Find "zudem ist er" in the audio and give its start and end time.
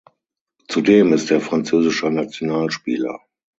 0.67-1.39